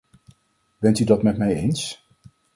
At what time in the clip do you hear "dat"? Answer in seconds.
1.05-1.23